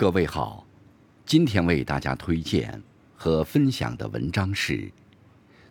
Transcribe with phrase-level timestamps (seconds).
[0.00, 0.66] 各位好，
[1.26, 2.82] 今天为大家推荐
[3.14, 4.72] 和分享的文章是《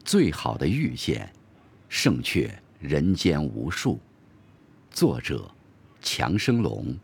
[0.06, 1.28] 最好的遇见，
[1.88, 2.48] 胜却
[2.80, 3.96] 人间无数》，
[4.92, 5.50] 作者
[6.00, 6.96] 强生龙，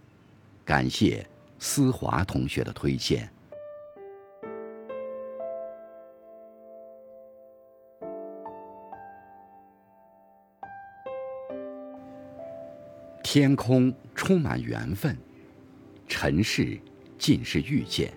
[0.63, 1.27] 感谢
[1.57, 3.27] 思华同学的推荐。
[13.23, 15.17] 天空充满缘分，
[16.07, 16.79] 尘世
[17.17, 18.13] 尽是遇见。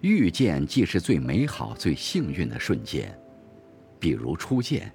[0.00, 3.12] 遇见既是最美好、最幸运的瞬间，
[3.98, 4.92] 比如初见，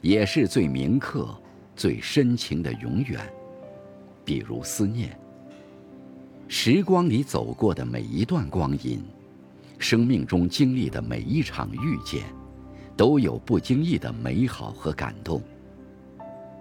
[0.00, 1.36] 也是最铭刻、
[1.76, 3.20] 最深情的永远。
[4.24, 5.18] 比如思念，
[6.48, 9.02] 时光里走过的每一段光阴，
[9.78, 12.22] 生命中经历的每一场遇见，
[12.96, 15.42] 都有不经意的美好和感动，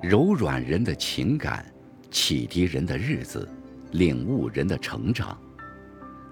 [0.02, 1.66] 柔软人的情感。
[2.12, 3.50] 启迪人的日子，
[3.94, 5.36] 领悟人的成长，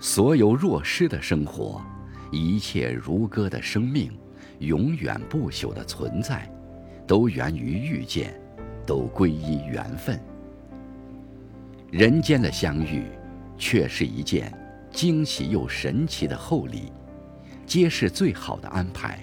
[0.02, 1.80] 所有若失的生活，
[2.32, 4.12] 一切如歌的生命，
[4.58, 6.52] 永远不朽的存在，
[7.06, 8.34] 都源于遇见，
[8.84, 10.20] 都归依缘分。
[11.92, 13.04] 人间的相遇，
[13.60, 14.52] 却是一件
[14.92, 16.92] 惊喜又神奇的厚礼，
[17.68, 19.20] 皆是最好的安排，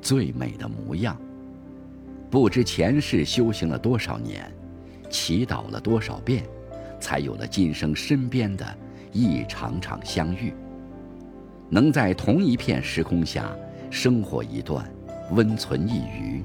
[0.00, 1.20] 最美的模样。
[2.30, 4.48] 不知前世修行了多少年。
[5.10, 6.44] 祈祷了多少遍，
[7.00, 8.64] 才有了今生身边的
[9.12, 10.52] 一场场相遇。
[11.68, 13.54] 能在同一片时空下
[13.90, 14.88] 生活一段，
[15.30, 16.42] 温存一隅，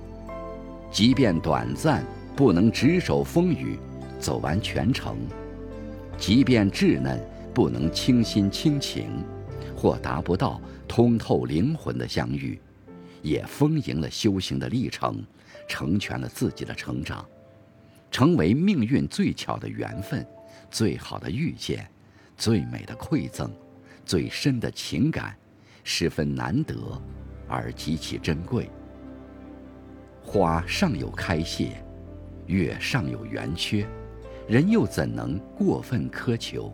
[0.91, 2.03] 即便短暂
[2.35, 3.79] 不能执手风雨，
[4.19, 5.15] 走完全程；
[6.17, 7.19] 即便稚嫩
[7.53, 9.07] 不能倾心倾情，
[9.75, 12.59] 或达不到通透灵魂的相遇，
[13.21, 15.23] 也丰盈了修行的历程，
[15.67, 17.25] 成全了自己的成长。
[18.11, 20.25] 成为命运最巧的缘分，
[20.69, 21.85] 最好的遇见，
[22.37, 23.49] 最美的馈赠，
[24.05, 25.35] 最深的情感，
[25.83, 26.75] 十分难得，
[27.47, 28.69] 而极其珍贵。
[30.21, 31.83] 花尚有开谢，
[32.47, 33.85] 月尚有圆缺，
[34.47, 36.73] 人又怎能过分苛求？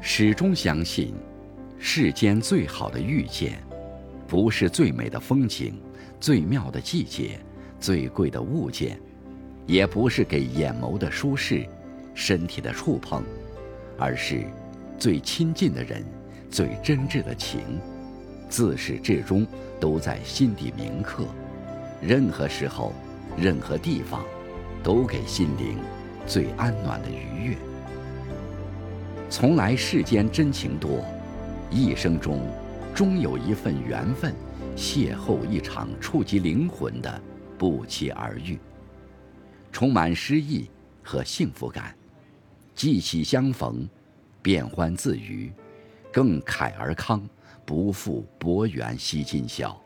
[0.00, 1.14] 始终相信，
[1.78, 3.62] 世间最好的遇见，
[4.26, 5.74] 不是最美的风景，
[6.20, 7.40] 最妙的季节，
[7.80, 8.98] 最贵的物件。
[9.66, 11.66] 也不是给眼眸的舒适，
[12.14, 13.22] 身体的触碰，
[13.98, 14.44] 而是
[14.98, 16.04] 最亲近的人，
[16.50, 17.60] 最真挚的情，
[18.48, 19.46] 自始至终
[19.80, 21.24] 都在心底铭刻。
[22.00, 22.92] 任何时候，
[23.36, 24.24] 任何地方，
[24.82, 25.78] 都给心灵
[26.26, 27.56] 最安暖的愉悦。
[29.28, 31.04] 从来世间真情多，
[31.70, 32.40] 一生中
[32.94, 34.32] 终有一份缘分，
[34.76, 37.20] 邂逅一场触及灵魂的
[37.58, 38.58] 不期而遇。
[39.72, 40.70] 充满诗意
[41.02, 41.94] 和幸福感，
[42.78, 43.88] 既喜相逢，
[44.40, 45.52] 便欢自娱，
[46.12, 47.28] 更慨而康，
[47.66, 49.76] 不负薄缘惜今宵。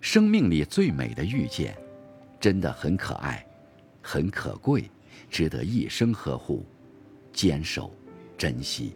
[0.00, 1.76] 生命里最美的遇见，
[2.38, 3.44] 真的很可爱，
[4.00, 4.88] 很可贵，
[5.28, 6.64] 值得一生呵护、
[7.32, 7.92] 坚守、
[8.38, 8.94] 珍惜。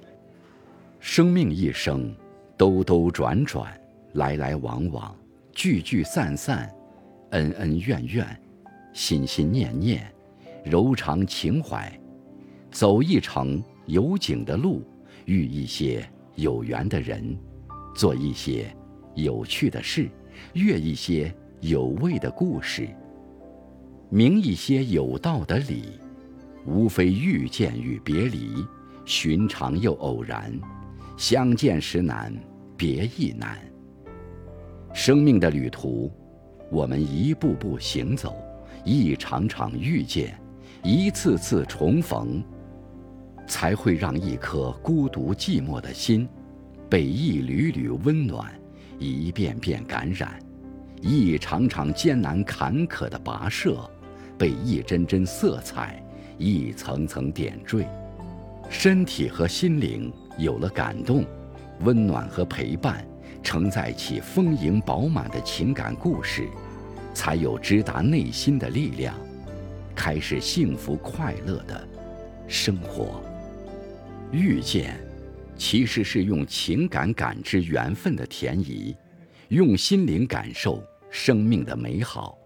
[1.00, 2.15] 生命一生，
[2.56, 3.77] 兜兜转转，
[4.12, 5.16] 来来往往，
[5.53, 6.72] 聚聚散散，
[7.31, 8.41] 恩恩怨怨。
[8.93, 10.09] 心心念念，
[10.65, 11.93] 柔肠情怀，
[12.75, 14.83] 走一程有景的路，
[15.27, 16.05] 遇一些
[16.35, 17.39] 有缘的人，
[17.95, 18.67] 做一些
[19.15, 20.11] 有趣的事，
[20.55, 22.89] 阅一些有味的故事，
[24.11, 25.84] 明一些有道的理，
[26.67, 28.67] 无非遇见与别离，
[29.05, 30.53] 寻常又偶然，
[31.17, 32.34] 相见时难，
[32.77, 33.57] 别亦难。
[34.93, 36.11] 生命的旅途，
[36.73, 38.34] 我们一步步行走。
[38.84, 40.37] 一场场遇见，
[40.83, 42.43] 一次次重逢，
[43.47, 46.28] 才会让一颗孤独寂寞的心，
[46.88, 48.53] 被一缕缕温暖，
[48.99, 50.31] 一遍遍感染；
[51.00, 53.88] 一场场艰难坎坷的跋涉，
[54.38, 56.03] 被一帧帧色彩，
[56.38, 57.87] 一层层点缀。
[58.71, 61.24] 身体和心灵有了感动，
[61.80, 63.07] 温暖和陪伴，
[63.42, 66.48] 承载起丰盈饱满的情感故事。
[67.13, 69.15] 才有直达内心的力量，
[69.95, 71.86] 开始幸福快乐的
[72.48, 73.22] 生活。
[74.34, 74.98] 遇见，
[75.57, 78.95] 其实是用情感感知缘分的甜怡，
[79.48, 82.36] 用心灵感受生命的美好。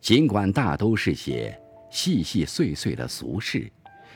[0.00, 1.54] 尽管大都是些
[1.90, 3.70] 细细碎碎的俗事，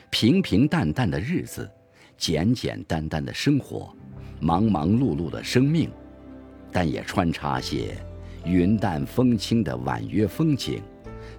[0.09, 1.69] 平平淡淡的日子，
[2.17, 3.95] 简简单单的生活，
[4.39, 5.91] 忙忙碌碌的生命，
[6.71, 7.95] 但也穿插些。
[8.45, 10.81] 云淡风轻的婉约风景，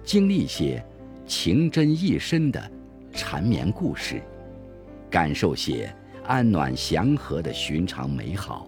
[0.03, 0.83] 经历些
[1.25, 2.71] 情真意深的
[3.11, 4.21] 缠绵故事，
[5.09, 5.93] 感受些
[6.25, 8.67] 安暖祥和的寻常美好。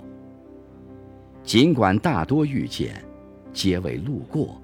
[1.44, 3.04] 尽管大多遇见，
[3.54, 4.62] 皆为路过，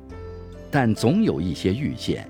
[0.72, 2.28] 但总有一些遇见，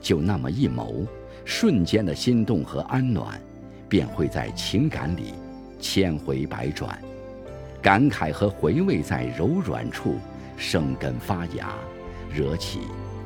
[0.00, 1.06] 就那么一眸，
[1.44, 3.40] 瞬间的心动和安暖，
[3.88, 5.34] 便会在情感里
[5.78, 7.00] 千回百转，
[7.80, 10.16] 感慨和回味在柔软处
[10.56, 11.72] 生根发芽，
[12.32, 12.80] 惹起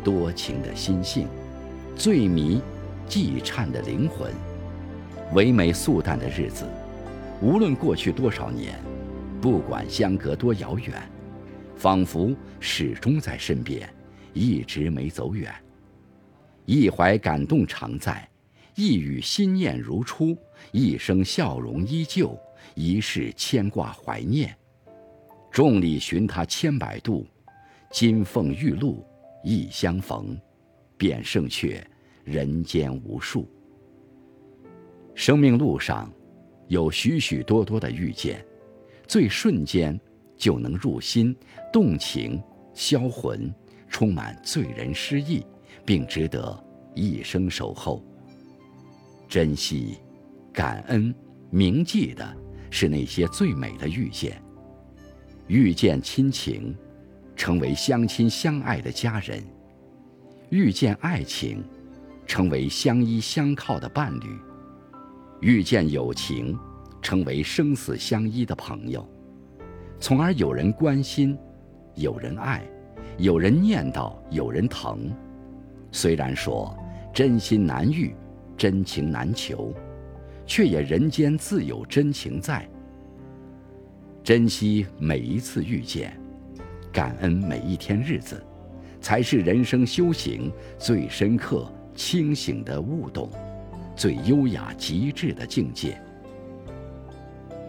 [0.04, 1.26] 多情的心性，
[1.96, 2.60] 醉迷
[3.08, 4.32] 寂颤的灵魂。
[5.32, 6.66] 唯美素淡的日子，
[7.40, 8.78] 无论过去多少年。
[9.40, 10.92] 不管相隔多遥远，
[11.74, 13.88] 仿佛始终在身边，
[14.34, 15.50] 一直没走远。
[16.66, 18.28] 一怀感动常在，
[18.74, 20.36] 一语心念如初，
[20.72, 22.38] 一生笑容依旧，
[22.74, 24.54] 一世牵挂怀念。
[25.50, 27.26] 众里寻他千百度，
[27.90, 29.02] 金凤玉露
[29.42, 30.36] 一相逢，
[30.98, 31.82] 便胜却
[32.24, 33.48] 人间无数。
[35.14, 36.10] 生命路上，
[36.68, 38.44] 有许许多多的遇见。
[39.06, 39.98] 最瞬间
[40.36, 41.36] 就能入心、
[41.72, 42.40] 动情、
[42.72, 43.52] 销魂，
[43.88, 45.44] 充满醉人诗意，
[45.84, 46.64] 并值得
[46.94, 48.04] 一生守候。
[49.28, 49.98] 珍惜、
[50.52, 51.14] 感恩、
[51.50, 52.36] 铭记的
[52.70, 54.40] 是那些最美的遇见。
[55.48, 56.72] 遇见亲情，
[57.34, 59.42] 成为相亲相爱的家人；
[60.50, 61.64] 遇见爱情，
[62.26, 64.28] 成为相依相靠的伴侣；
[65.40, 66.58] 遇见友情。
[67.02, 69.08] 成为生死相依的朋友，
[69.98, 71.34] 从而有人关心，
[71.94, 72.62] 有人爱，
[73.16, 75.10] 有人念叨，有人疼。
[75.90, 76.76] 虽然说
[77.10, 78.14] 真心难遇，
[78.54, 79.72] 真情难求，
[80.44, 82.68] 却也人间自有真情在。
[84.22, 86.14] 珍惜每一次遇见，
[86.92, 88.44] 感恩每一天日子，
[89.00, 93.30] 才是人生修行最深刻、清醒的悟懂，
[94.00, 96.00] 最优雅极致的境界。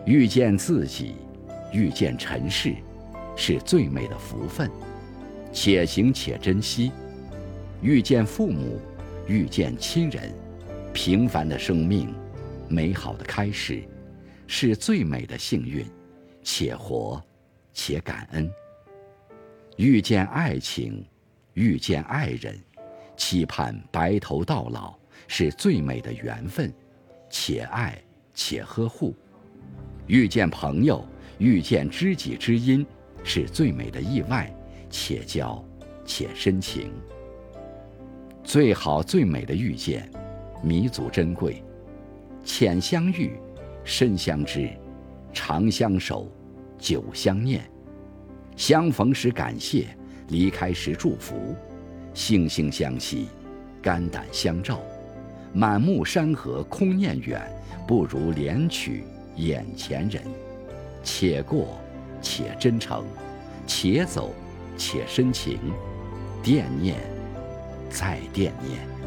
[0.05, 1.15] 遇见自己，
[1.73, 2.73] 遇见尘世，
[3.35, 4.71] 是最美的福分，
[5.51, 6.89] 且行且珍惜。
[7.81, 8.79] 遇见父母，
[9.27, 10.33] 遇见亲人，
[10.93, 12.15] 平凡的生命，
[12.69, 13.83] 美好的开始，
[14.47, 15.85] 是最美的幸运，
[16.45, 17.21] 且活，
[17.73, 18.49] 且感恩。
[19.75, 21.05] 遇见爱情，
[21.55, 22.57] 遇见爱人，
[23.17, 24.95] 期盼白头到老，
[25.27, 26.73] 是最美的缘分，
[27.29, 27.97] 且爱
[28.33, 29.15] 且呵护。
[30.07, 31.05] 遇见朋友，
[31.37, 32.85] 遇见知己知音，
[33.23, 34.53] 是最美的意外，
[34.89, 35.63] 且交
[36.05, 36.91] 且深情。
[38.43, 40.09] 最好最美的遇见，
[40.63, 41.63] 弥足珍贵。
[42.43, 43.37] 浅相遇，
[43.83, 44.69] 深相知，
[45.31, 46.29] 长相守，
[46.77, 47.61] 久相念。
[48.57, 49.87] 相逢时感谢，
[50.29, 51.55] 离开时祝福。
[52.13, 53.27] 惺惺相惜，
[53.81, 54.81] 肝胆相照。
[55.53, 57.41] 满目山河空念远，
[57.87, 59.03] 不如怜取。
[59.37, 60.21] 眼前人，
[61.03, 61.79] 且过
[62.21, 63.03] 且真诚，
[63.65, 64.33] 且走
[64.77, 65.57] 且深情，
[66.43, 66.97] 惦念
[67.89, 69.00] 再惦念。